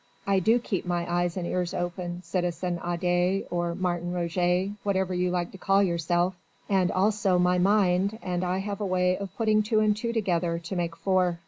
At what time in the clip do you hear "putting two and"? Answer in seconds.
9.37-9.95